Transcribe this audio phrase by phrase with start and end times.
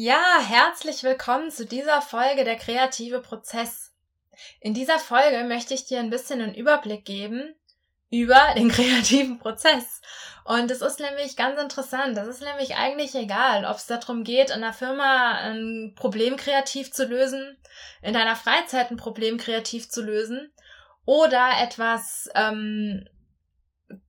[0.00, 3.92] Ja, herzlich willkommen zu dieser Folge der kreative Prozess.
[4.60, 7.56] In dieser Folge möchte ich dir ein bisschen einen Überblick geben
[8.08, 10.00] über den kreativen Prozess.
[10.44, 12.16] Und es ist nämlich ganz interessant.
[12.16, 16.92] Es ist nämlich eigentlich egal, ob es darum geht, in der Firma ein Problem kreativ
[16.92, 17.58] zu lösen,
[18.00, 20.52] in deiner Freizeit ein Problem kreativ zu lösen
[21.06, 23.04] oder etwas ähm,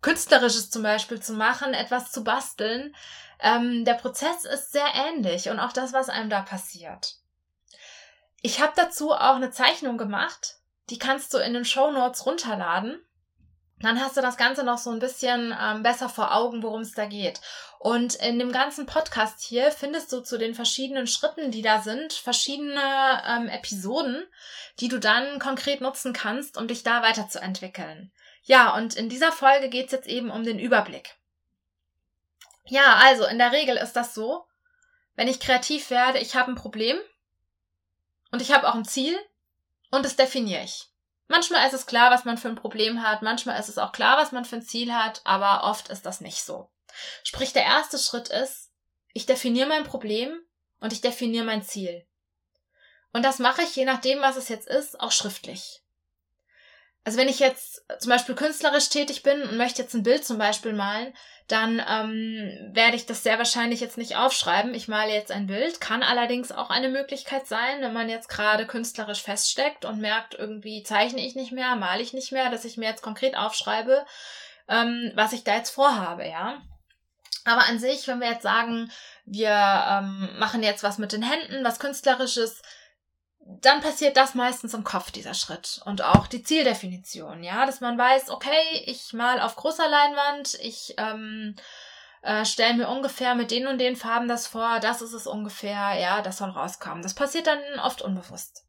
[0.01, 2.93] Künstlerisches zum Beispiel zu machen, etwas zu basteln.
[3.39, 7.15] Ähm, der Prozess ist sehr ähnlich und auch das, was einem da passiert.
[8.41, 10.57] Ich habe dazu auch eine Zeichnung gemacht.
[10.89, 12.99] Die kannst du in den Show Notes runterladen.
[13.81, 16.93] Dann hast du das Ganze noch so ein bisschen ähm, besser vor Augen, worum es
[16.93, 17.39] da geht.
[17.79, 22.11] Und in dem ganzen Podcast hier findest du zu den verschiedenen Schritten, die da sind,
[22.11, 22.81] verschiedene
[23.25, 24.25] ähm, Episoden,
[24.81, 28.11] die du dann konkret nutzen kannst, um dich da weiterzuentwickeln.
[28.43, 31.15] Ja, und in dieser Folge geht's jetzt eben um den Überblick.
[32.69, 34.45] Ja, also in der Regel ist das so,
[35.15, 36.97] wenn ich kreativ werde, ich habe ein Problem
[38.31, 39.17] und ich habe auch ein Ziel
[39.89, 40.87] und das definiere ich.
[41.27, 44.17] Manchmal ist es klar, was man für ein Problem hat, manchmal ist es auch klar,
[44.17, 46.69] was man für ein Ziel hat, aber oft ist das nicht so.
[47.23, 48.69] Sprich, der erste Schritt ist,
[49.13, 50.39] ich definiere mein Problem
[50.79, 52.05] und ich definiere mein Ziel.
[53.13, 55.81] Und das mache ich, je nachdem, was es jetzt ist, auch schriftlich
[57.03, 60.37] also wenn ich jetzt zum Beispiel künstlerisch tätig bin und möchte jetzt ein Bild zum
[60.37, 61.11] Beispiel malen,
[61.51, 64.73] dann ähm, werde ich das sehr wahrscheinlich jetzt nicht aufschreiben.
[64.73, 68.67] Ich male jetzt ein Bild, kann allerdings auch eine Möglichkeit sein, wenn man jetzt gerade
[68.67, 72.77] künstlerisch feststeckt und merkt, irgendwie zeichne ich nicht mehr, male ich nicht mehr, dass ich
[72.77, 74.05] mir jetzt konkret aufschreibe,
[74.67, 76.61] ähm, was ich da jetzt vorhabe, ja.
[77.45, 78.91] Aber an sich, wenn wir jetzt sagen,
[79.25, 82.61] wir ähm, machen jetzt was mit den Händen, was künstlerisches,
[83.61, 85.81] dann passiert das meistens im Kopf, dieser Schritt.
[85.85, 90.93] Und auch die Zieldefinition, ja, dass man weiß, okay, ich mal auf großer Leinwand, ich
[90.97, 91.55] ähm,
[92.21, 95.95] äh, stelle mir ungefähr mit den und den Farben das vor, das ist es ungefähr,
[95.99, 97.01] ja, das soll rauskommen.
[97.01, 98.65] Das passiert dann oft unbewusst.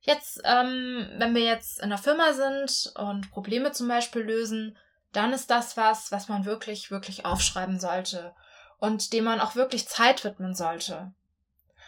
[0.00, 4.76] Jetzt, ähm, wenn wir jetzt in der Firma sind und Probleme zum Beispiel lösen,
[5.12, 8.34] dann ist das was, was man wirklich, wirklich aufschreiben sollte
[8.78, 11.14] und dem man auch wirklich Zeit widmen sollte.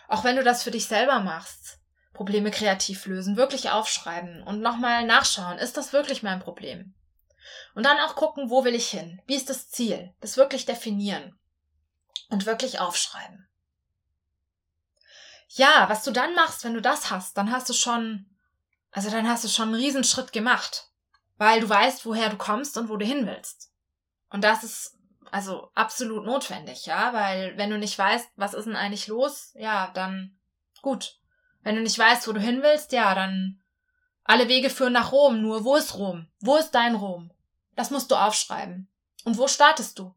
[0.06, 1.80] Auch wenn du das für dich selber machst
[2.14, 6.94] Probleme kreativ lösen, wirklich aufschreiben und nochmal nachschauen, ist das wirklich mein Problem?
[7.74, 9.20] Und dann auch gucken, wo will ich hin?
[9.26, 10.14] Wie ist das Ziel?
[10.20, 11.38] Das wirklich definieren
[12.30, 13.46] und wirklich aufschreiben.
[15.48, 18.26] Ja, was du dann machst, wenn du das hast, dann hast du schon,
[18.90, 20.88] also dann hast du schon einen Riesenschritt gemacht,
[21.36, 23.72] weil du weißt, woher du kommst und wo du hin willst.
[24.30, 24.98] Und das ist
[25.30, 29.90] also absolut notwendig, ja, weil wenn du nicht weißt, was ist denn eigentlich los, ja,
[29.94, 30.38] dann
[30.80, 31.18] gut,
[31.64, 33.60] wenn du nicht weißt, wo du hin willst, ja, dann
[34.22, 35.42] alle Wege führen nach Rom.
[35.42, 36.28] Nur wo ist Rom?
[36.40, 37.32] Wo ist dein Rom?
[37.74, 38.88] Das musst du aufschreiben.
[39.24, 40.14] Und wo startest du?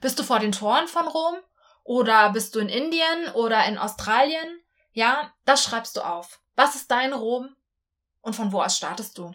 [0.00, 1.36] Bist du vor den Toren von Rom?
[1.84, 4.60] Oder bist du in Indien oder in Australien?
[4.92, 6.40] Ja, das schreibst du auf.
[6.54, 7.56] Was ist dein Rom?
[8.20, 9.34] Und von wo aus startest du?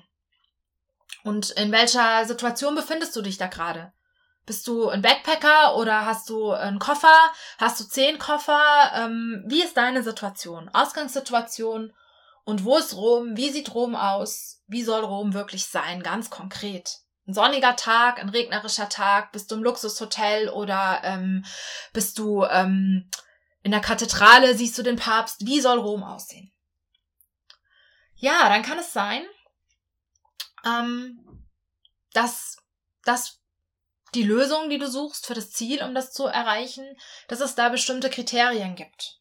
[1.23, 3.91] Und in welcher Situation befindest du dich da gerade?
[4.47, 7.13] Bist du ein Backpacker oder hast du einen Koffer?
[7.57, 8.93] Hast du zehn Koffer?
[8.95, 10.69] Ähm, wie ist deine Situation?
[10.69, 11.93] Ausgangssituation?
[12.45, 13.35] Und wo ist Rom?
[13.35, 14.63] Wie sieht Rom aus?
[14.65, 16.01] Wie soll Rom wirklich sein?
[16.01, 16.99] Ganz konkret.
[17.27, 19.33] Ein sonniger Tag, ein regnerischer Tag?
[19.33, 21.43] Bist du im Luxushotel oder ähm,
[21.91, 23.11] bist du ähm,
[23.63, 24.55] in der Kathedrale?
[24.55, 25.45] Siehst du den Papst?
[25.45, 26.53] Wie soll Rom aussehen?
[28.15, 29.25] Ja, dann kann es sein,
[30.65, 31.45] ähm,
[32.13, 32.55] dass
[33.03, 33.41] das
[34.13, 36.85] die Lösung, die du suchst für das Ziel, um das zu erreichen,
[37.27, 39.19] dass es da bestimmte Kriterien gibt.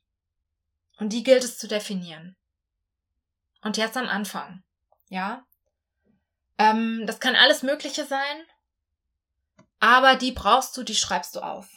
[0.98, 2.36] Und die gilt es zu definieren.
[3.62, 4.62] Und jetzt am Anfang.
[5.08, 5.44] Ja?
[6.58, 8.46] Ähm, das kann alles Mögliche sein,
[9.80, 11.68] aber die brauchst du, die schreibst du auf.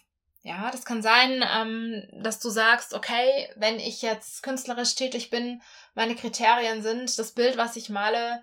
[0.41, 5.61] Ja, das kann sein, ähm, dass du sagst, okay, wenn ich jetzt künstlerisch tätig bin,
[5.95, 8.41] meine Kriterien sind, das Bild, was ich male,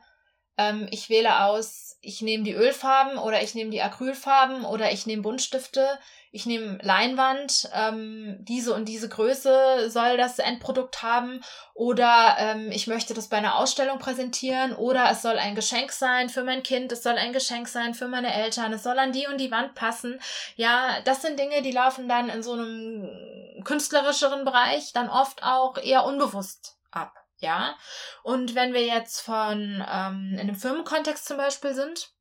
[0.59, 5.07] ähm, ich wähle aus, ich nehme die Ölfarben oder ich nehme die Acrylfarben oder ich
[5.07, 5.87] nehme Buntstifte,
[6.33, 11.43] ich nehme Leinwand, ähm, diese und diese Größe soll das Endprodukt haben
[11.75, 16.29] oder ähm, ich möchte das bei einer Ausstellung präsentieren oder es soll ein Geschenk sein
[16.29, 19.27] für mein Kind, es soll ein Geschenk sein für meine Eltern, es soll an die
[19.27, 20.21] und die Wand passen.
[20.57, 25.77] Ja, das sind Dinge, die laufen dann in so einem künstlerischeren Bereich dann oft auch
[25.79, 27.26] eher unbewusst ab.
[27.39, 27.77] Ja.
[28.23, 32.13] Und wenn wir jetzt von ähm, in einem Firmenkontext zum Beispiel sind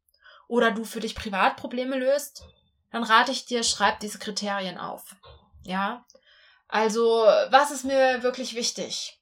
[0.48, 2.44] oder du für dich privat Probleme löst,
[2.92, 5.16] dann rate ich dir, schreib diese Kriterien auf.
[5.64, 6.06] Ja.
[6.68, 9.20] Also, was ist mir wirklich wichtig?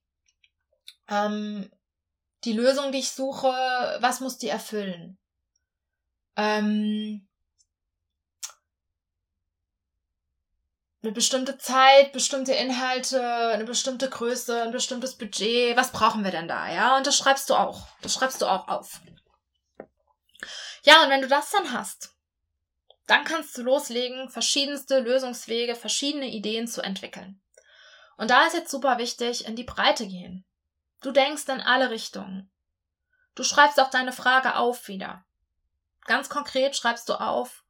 [1.07, 1.71] Ähm,
[2.43, 3.47] die Lösung, die ich suche,
[3.99, 5.17] was muss die erfüllen?
[6.35, 7.27] Ähm,
[11.03, 15.75] eine bestimmte Zeit, bestimmte Inhalte, eine bestimmte Größe, ein bestimmtes Budget.
[15.75, 16.71] Was brauchen wir denn da?
[16.71, 17.87] Ja, und das schreibst du auch.
[18.01, 19.01] Das schreibst du auch auf.
[20.83, 22.15] Ja, und wenn du das dann hast,
[23.05, 27.41] dann kannst du loslegen, verschiedenste Lösungswege, verschiedene Ideen zu entwickeln.
[28.15, 30.45] Und da ist jetzt super wichtig, in die Breite gehen.
[31.01, 32.49] Du denkst in alle Richtungen.
[33.35, 35.25] Du schreibst auch deine Frage auf wieder.
[36.05, 37.63] Ganz konkret schreibst du auf,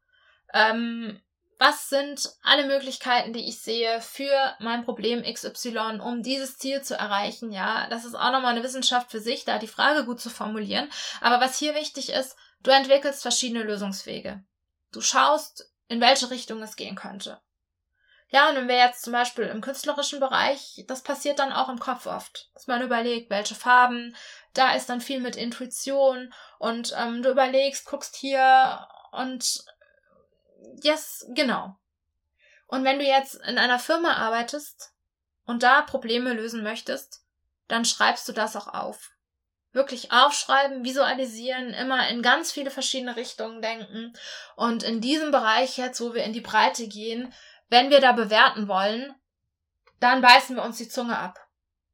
[0.53, 1.19] ähm,
[1.63, 6.93] was sind alle Möglichkeiten, die ich sehe für mein Problem XY, um dieses Ziel zu
[6.95, 7.53] erreichen.
[7.53, 10.91] Ja, das ist auch nochmal eine Wissenschaft für sich, da die Frage gut zu formulieren.
[11.21, 14.43] Aber was hier wichtig ist, du entwickelst verschiedene Lösungswege.
[14.91, 17.39] Du schaust, in welche Richtung es gehen könnte.
[18.27, 21.79] Ja, und wenn wir jetzt zum Beispiel im künstlerischen Bereich, das passiert dann auch im
[21.79, 24.17] Kopf oft, dass man überlegt, welche Farben,
[24.53, 29.63] da ist dann viel mit Intuition und ähm, du überlegst, guckst hier und
[30.81, 31.75] yes, genau.
[32.67, 34.93] Und wenn du jetzt in einer Firma arbeitest
[35.45, 37.23] und da Probleme lösen möchtest,
[37.67, 39.11] dann schreibst du das auch auf.
[39.71, 44.13] Wirklich aufschreiben, visualisieren, immer in ganz viele verschiedene Richtungen denken
[44.55, 47.33] und in diesem Bereich jetzt, wo wir in die Breite gehen,
[47.69, 49.15] wenn wir da bewerten wollen,
[49.99, 51.39] dann beißen wir uns die Zunge ab.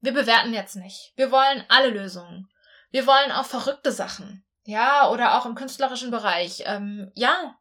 [0.02, 1.14] Wir bewerten jetzt nicht.
[1.16, 2.50] Wir wollen alle Lösungen.
[2.92, 4.46] Wir wollen auch verrückte Sachen.
[4.64, 6.64] Ja, oder auch im künstlerischen Bereich.
[6.66, 7.59] Ähm, ja,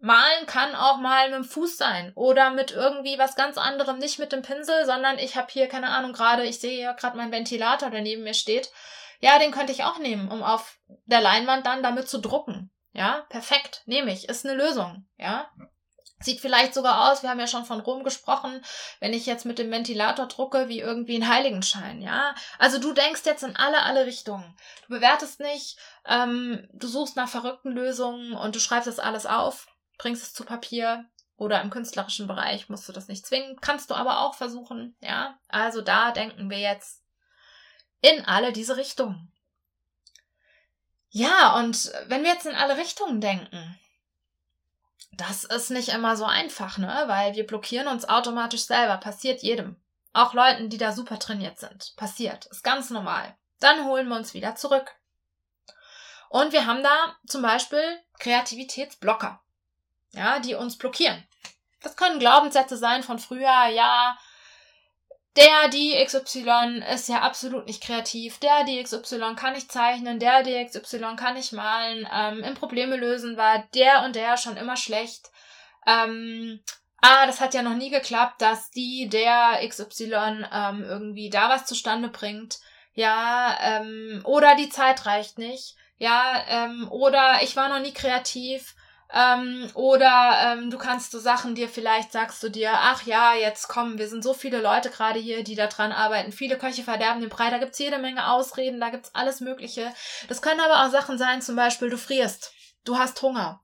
[0.00, 4.18] malen kann auch mal mit dem Fuß sein oder mit irgendwie was ganz anderem, nicht
[4.18, 7.32] mit dem Pinsel, sondern ich habe hier keine Ahnung gerade, ich sehe ja gerade meinen
[7.32, 8.70] Ventilator, der neben mir steht.
[9.20, 12.70] Ja, den könnte ich auch nehmen, um auf der Leinwand dann damit zu drucken.
[12.92, 15.06] Ja, perfekt, nehme ich, ist eine Lösung.
[15.18, 15.50] Ja,
[16.22, 18.62] Sieht vielleicht sogar aus, wir haben ja schon von Rom gesprochen,
[19.00, 22.34] wenn ich jetzt mit dem Ventilator drucke, wie irgendwie ein Heiligenschein, ja.
[22.58, 24.54] Also du denkst jetzt in alle, alle Richtungen.
[24.82, 29.66] Du bewertest nicht, ähm, du suchst nach verrückten Lösungen und du schreibst das alles auf,
[30.00, 31.04] bringst es zu Papier
[31.36, 35.38] oder im künstlerischen Bereich musst du das nicht zwingen, kannst du aber auch versuchen, ja.
[35.48, 37.02] Also da denken wir jetzt
[38.00, 39.30] in alle diese Richtungen.
[41.10, 43.78] Ja, und wenn wir jetzt in alle Richtungen denken,
[45.12, 47.04] das ist nicht immer so einfach, ne?
[47.06, 48.96] Weil wir blockieren uns automatisch selber.
[48.96, 49.76] Passiert jedem.
[50.12, 51.94] Auch Leuten, die da super trainiert sind.
[51.96, 52.46] Passiert.
[52.46, 53.36] Ist ganz normal.
[53.58, 54.94] Dann holen wir uns wieder zurück.
[56.30, 57.82] Und wir haben da zum Beispiel
[58.18, 59.42] Kreativitätsblocker.
[60.12, 61.26] Ja, die uns blockieren.
[61.82, 64.16] Das können Glaubenssätze sein von früher, ja,
[65.36, 70.42] der, die XY ist ja absolut nicht kreativ, der, die XY kann nicht zeichnen, der,
[70.42, 74.76] die XY kann nicht malen, ähm, im Probleme lösen war der und der schon immer
[74.76, 75.30] schlecht.
[75.86, 76.60] Ähm,
[77.00, 81.64] ah, das hat ja noch nie geklappt, dass die, der XY ähm, irgendwie da was
[81.64, 82.58] zustande bringt.
[82.94, 85.76] Ja, ähm, oder die Zeit reicht nicht.
[85.96, 88.74] Ja, ähm, oder ich war noch nie kreativ.
[89.12, 93.66] Ähm, oder ähm, du kannst so Sachen dir vielleicht sagst du dir, ach ja, jetzt
[93.66, 96.30] kommen, wir sind so viele Leute gerade hier, die da dran arbeiten.
[96.30, 99.92] Viele Köche verderben den Brei, da gibt's jede Menge Ausreden, da gibt's alles Mögliche.
[100.28, 102.52] Das können aber auch Sachen sein, zum Beispiel, du frierst,
[102.84, 103.60] du hast Hunger.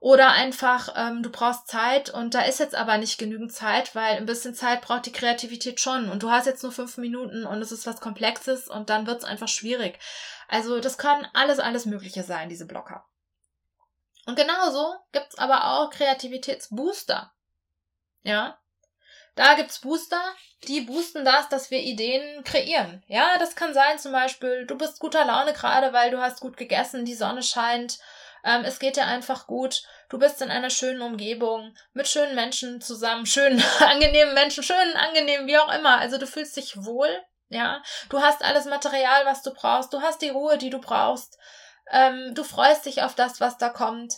[0.00, 4.16] Oder einfach, ähm, du brauchst Zeit und da ist jetzt aber nicht genügend Zeit, weil
[4.16, 6.10] ein bisschen Zeit braucht die Kreativität schon.
[6.10, 9.24] Und du hast jetzt nur fünf Minuten und es ist was Komplexes und dann wird's
[9.24, 9.98] einfach schwierig.
[10.48, 13.04] Also das kann alles, alles Mögliche sein, diese Blocker.
[14.26, 17.32] Und genauso gibt's aber auch Kreativitätsbooster.
[18.22, 18.58] Ja.
[19.34, 20.20] Da gibt's Booster,
[20.64, 23.02] die boosten das, dass wir Ideen kreieren.
[23.06, 26.56] Ja, das kann sein zum Beispiel, du bist guter Laune gerade, weil du hast gut
[26.56, 27.98] gegessen, die Sonne scheint,
[28.44, 32.80] ähm, es geht dir einfach gut, du bist in einer schönen Umgebung, mit schönen Menschen
[32.80, 35.98] zusammen, schönen, angenehmen Menschen, schönen, angenehmen, wie auch immer.
[35.98, 37.10] Also du fühlst dich wohl,
[37.48, 37.82] ja.
[38.08, 41.38] Du hast alles Material, was du brauchst, du hast die Ruhe, die du brauchst.
[41.90, 44.14] Ähm, du freust dich auf das, was da kommt.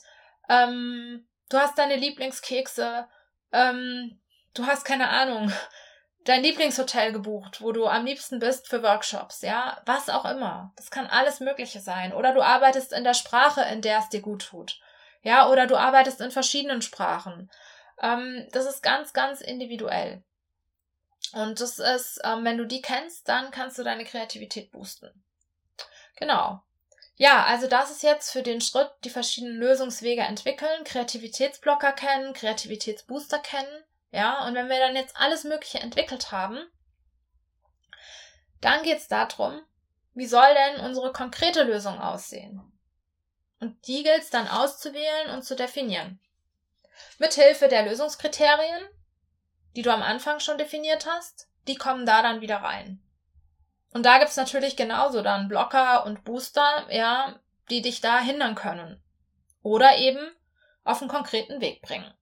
[0.48, 3.06] Ähm, du hast deine Lieblingskekse.
[3.52, 4.20] Ähm,
[4.54, 5.52] du hast keine Ahnung.
[6.24, 10.72] Dein Lieblingshotel gebucht, wo du am liebsten bist für Workshops, ja, was auch immer.
[10.76, 12.12] Das kann alles Mögliche sein.
[12.12, 14.80] Oder du arbeitest in der Sprache, in der es dir gut tut.
[15.22, 17.50] Ja, oder du arbeitest in verschiedenen Sprachen.
[18.00, 20.22] Ähm, das ist ganz, ganz individuell.
[21.32, 25.24] Und das ist, ähm, wenn du die kennst, dann kannst du deine Kreativität boosten.
[26.16, 26.62] Genau.
[27.16, 33.38] Ja, also das ist jetzt für den Schritt, die verschiedenen Lösungswege entwickeln, Kreativitätsblocker kennen, Kreativitätsbooster
[33.38, 36.58] kennen, ja, und wenn wir dann jetzt alles Mögliche entwickelt haben,
[38.60, 39.62] dann geht es darum,
[40.14, 42.60] wie soll denn unsere konkrete Lösung aussehen?
[43.58, 46.20] Und die gilt es dann auszuwählen und zu definieren.
[47.18, 48.88] Mithilfe der Lösungskriterien,
[49.74, 53.02] die du am Anfang schon definiert hast, die kommen da dann wieder rein.
[53.92, 57.38] Und da gibt's natürlich genauso dann Blocker und Booster, ja,
[57.70, 59.02] die dich da hindern können.
[59.62, 60.20] Oder eben
[60.84, 62.12] auf einen konkreten Weg bringen.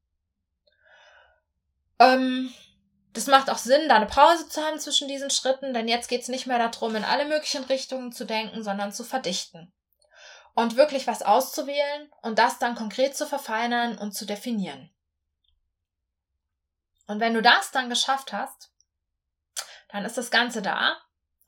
[1.99, 2.53] Ähm,
[3.13, 6.23] das macht auch Sinn, da eine Pause zu haben zwischen diesen Schritten, denn jetzt geht
[6.23, 9.73] es nicht mehr darum, in alle möglichen Richtungen zu denken, sondern zu verdichten.
[10.55, 14.91] Und wirklich was auszuwählen und das dann konkret zu verfeinern und zu definieren.
[17.07, 18.73] Und wenn du das dann geschafft hast,
[19.89, 20.97] dann ist das Ganze da,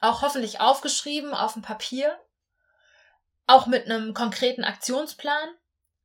[0.02, 2.18] auch hoffentlich aufgeschrieben auf dem Papier,
[3.46, 5.48] auch mit einem konkreten Aktionsplan.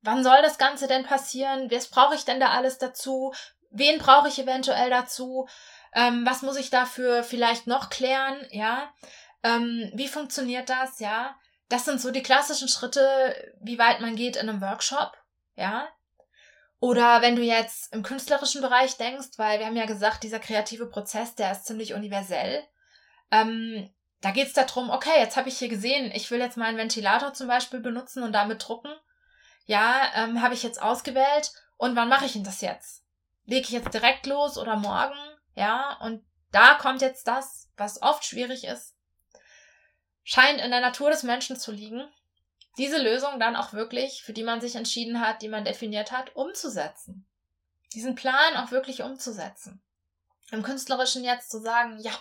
[0.01, 1.69] Wann soll das Ganze denn passieren?
[1.69, 3.33] Was brauche ich denn da alles dazu?
[3.71, 5.47] wen brauche ich eventuell dazu,
[5.93, 8.91] ähm, was muss ich dafür vielleicht noch klären, ja,
[9.43, 11.35] ähm, wie funktioniert das, ja,
[11.69, 15.17] das sind so die klassischen Schritte, wie weit man geht in einem Workshop,
[15.55, 15.87] ja,
[16.79, 20.87] oder wenn du jetzt im künstlerischen Bereich denkst, weil wir haben ja gesagt, dieser kreative
[20.87, 22.63] Prozess, der ist ziemlich universell.
[23.31, 23.89] Ähm,
[24.21, 27.33] da geht es darum, okay, jetzt habe ich hier gesehen, ich will jetzt meinen Ventilator
[27.33, 28.93] zum Beispiel benutzen und damit drucken.
[29.65, 31.51] Ja, ähm, habe ich jetzt ausgewählt.
[31.77, 33.07] Und wann mache ich denn das jetzt?
[33.47, 35.17] lege ich jetzt direkt los oder morgen?
[35.55, 38.95] Ja, und da kommt jetzt das, was oft schwierig ist,
[40.23, 42.07] scheint in der Natur des Menschen zu liegen,
[42.77, 46.35] diese Lösung dann auch wirklich, für die man sich entschieden hat, die man definiert hat,
[46.35, 47.25] umzusetzen.
[47.93, 49.81] Diesen Plan auch wirklich umzusetzen.
[50.51, 52.11] Im Künstlerischen jetzt zu sagen, ja,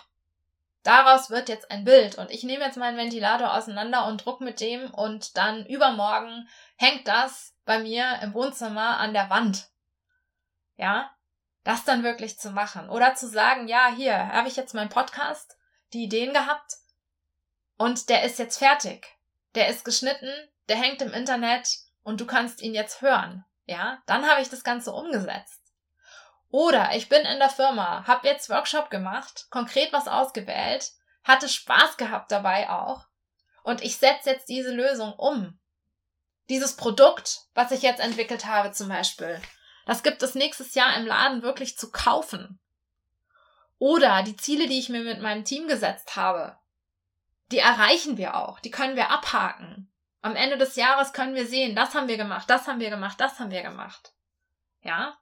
[0.87, 4.61] daraus wird jetzt ein Bild und ich nehme jetzt meinen Ventilator auseinander und druck mit
[4.61, 9.69] dem und dann übermorgen hängt das bei mir im Wohnzimmer an der Wand.
[10.77, 11.11] Ja,
[11.65, 12.89] das dann wirklich zu machen.
[12.89, 15.57] Oder zu sagen, ja, hier habe ich jetzt meinen Podcast,
[15.91, 16.77] die Ideen gehabt
[17.77, 19.07] und der ist jetzt fertig.
[19.55, 20.31] Der ist geschnitten,
[20.69, 23.43] der hängt im Internet und du kannst ihn jetzt hören.
[23.65, 25.56] Ja, dann habe ich das Ganze umgesetzt.
[26.49, 30.91] Oder ich bin in der Firma, habe jetzt Workshop gemacht, konkret was ausgewählt,
[31.23, 33.05] hatte Spaß gehabt dabei auch
[33.63, 35.59] und ich setze jetzt diese Lösung um.
[36.47, 39.41] Dieses Produkt, was ich jetzt entwickelt habe zum Beispiel,
[39.85, 42.59] das gibt es nächstes Jahr im Laden wirklich zu kaufen.
[43.77, 46.57] Oder die Ziele, die ich mir mit meinem Team gesetzt habe,
[47.51, 49.91] die erreichen wir auch, die können wir abhaken.
[50.21, 53.19] Am Ende des Jahres können wir sehen, das haben wir gemacht, das haben wir gemacht,
[53.19, 54.13] das haben wir gemacht.
[54.81, 55.17] Ja?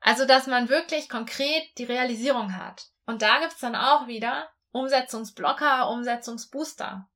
[0.00, 2.86] Also, dass man wirklich konkret die Realisierung hat.
[3.06, 7.08] Und da gibt's dann auch wieder Umsetzungsblocker, Umsetzungsbooster.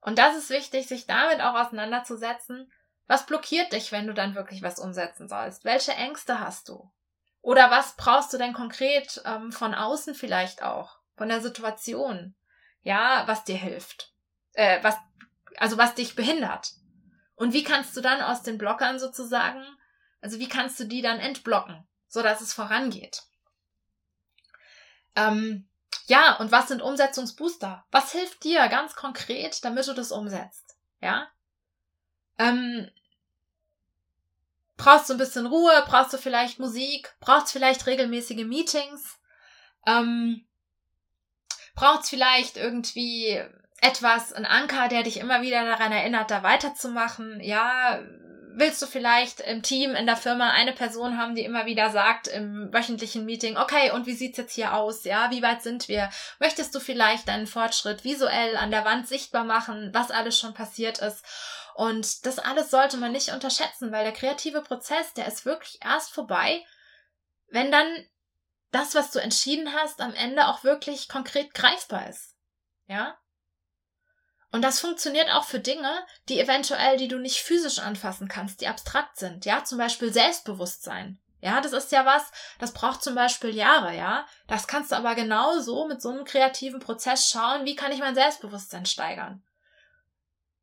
[0.00, 2.70] Und das ist wichtig, sich damit auch auseinanderzusetzen,
[3.06, 5.64] was blockiert dich, wenn du dann wirklich was umsetzen sollst?
[5.64, 6.90] Welche Ängste hast du?
[7.42, 10.98] Oder was brauchst du denn konkret ähm, von außen vielleicht auch?
[11.16, 12.34] Von der Situation?
[12.82, 14.12] Ja, was dir hilft?
[14.54, 14.96] Äh, was,
[15.58, 16.72] also was dich behindert?
[17.34, 19.62] Und wie kannst du dann aus den Blockern sozusagen,
[20.24, 23.24] also wie kannst du die dann entblocken, so dass es vorangeht?
[25.14, 25.68] Ähm,
[26.06, 27.84] ja, und was sind Umsetzungsbooster?
[27.90, 30.76] Was hilft dir ganz konkret, damit du das umsetzt?
[31.02, 31.28] Ja?
[32.38, 32.90] Ähm,
[34.78, 35.84] brauchst du ein bisschen Ruhe?
[35.86, 37.14] Brauchst du vielleicht Musik?
[37.20, 39.18] Brauchst vielleicht regelmäßige Meetings?
[39.86, 40.46] Ähm,
[41.74, 43.44] brauchst vielleicht irgendwie
[43.82, 47.40] etwas, ein Anker, der dich immer wieder daran erinnert, da weiterzumachen?
[47.42, 48.02] Ja,
[48.56, 52.28] willst du vielleicht im Team, in der Firma eine Person haben, die immer wieder sagt
[52.28, 55.04] im wöchentlichen Meeting, okay, und wie sieht's jetzt hier aus?
[55.04, 56.10] Ja, wie weit sind wir?
[56.38, 60.98] Möchtest du vielleicht deinen Fortschritt visuell an der Wand sichtbar machen, was alles schon passiert
[60.98, 61.24] ist?
[61.74, 66.12] Und das alles sollte man nicht unterschätzen, weil der kreative Prozess, der ist wirklich erst
[66.12, 66.64] vorbei,
[67.48, 67.88] wenn dann
[68.70, 72.34] das, was du entschieden hast, am Ende auch wirklich konkret greifbar ist.
[72.86, 73.16] Ja?
[74.54, 78.68] Und das funktioniert auch für Dinge, die eventuell, die du nicht physisch anfassen kannst, die
[78.68, 79.44] abstrakt sind.
[79.44, 81.18] Ja, zum Beispiel Selbstbewusstsein.
[81.40, 82.30] Ja, das ist ja was,
[82.60, 84.24] das braucht zum Beispiel Jahre, ja.
[84.46, 88.14] Das kannst du aber genauso mit so einem kreativen Prozess schauen, wie kann ich mein
[88.14, 89.42] Selbstbewusstsein steigern?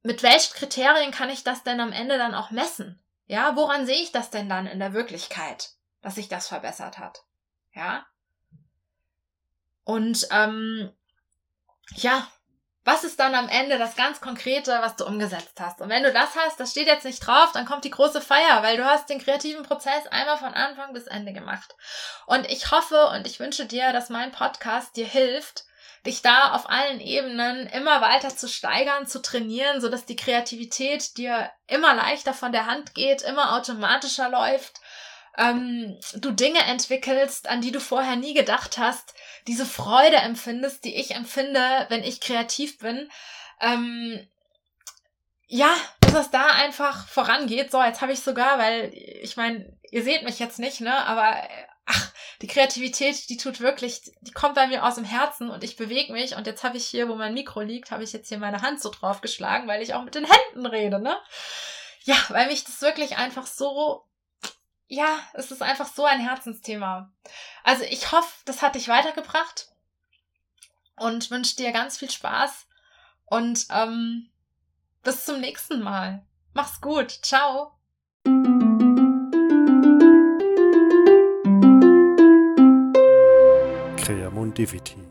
[0.03, 3.03] Mit welchen Kriterien kann ich das denn am Ende dann auch messen?
[3.25, 5.71] Ja, woran sehe ich das denn dann in der Wirklichkeit,
[6.01, 7.25] dass sich das verbessert hat?
[7.73, 8.05] Ja.
[9.83, 10.93] Und ähm,
[11.95, 12.25] ja,
[12.83, 15.81] was ist dann am Ende das ganz Konkrete, was du umgesetzt hast?
[15.81, 18.63] Und wenn du das hast, das steht jetzt nicht drauf, dann kommt die große Feier,
[18.63, 21.75] weil du hast den kreativen Prozess einmal von Anfang bis Ende gemacht.
[22.25, 25.65] Und ich hoffe und ich wünsche dir, dass mein Podcast dir hilft,
[26.07, 31.17] dich da auf allen Ebenen immer weiter zu steigern, zu trainieren, so dass die Kreativität
[31.17, 34.81] dir immer leichter von der Hand geht, immer automatischer läuft
[35.37, 39.13] ähm, du Dinge entwickelst, an die du vorher nie gedacht hast,
[39.47, 43.09] diese Freude empfindest, die ich empfinde, wenn ich kreativ bin.
[43.61, 44.27] Ähm,
[45.47, 47.71] ja, dass es da einfach vorangeht.
[47.71, 50.93] So, jetzt habe ich sogar, weil ich meine, ihr seht mich jetzt nicht, ne?
[51.05, 51.41] Aber
[51.85, 52.11] ach,
[52.41, 56.13] die Kreativität, die tut wirklich, die kommt bei mir aus dem Herzen und ich bewege
[56.13, 56.35] mich.
[56.35, 58.81] Und jetzt habe ich hier, wo mein Mikro liegt, habe ich jetzt hier meine Hand
[58.81, 61.17] so drauf geschlagen, weil ich auch mit den Händen rede, ne?
[62.03, 64.05] Ja, weil mich das wirklich einfach so
[64.91, 67.13] ja, es ist einfach so ein Herzensthema.
[67.63, 69.69] Also ich hoffe, das hat dich weitergebracht
[70.97, 72.67] und wünsche dir ganz viel Spaß
[73.25, 74.29] und ähm,
[75.01, 76.25] bis zum nächsten Mal.
[76.53, 77.09] Mach's gut.
[77.09, 77.71] Ciao.
[83.95, 85.10] Creamundivity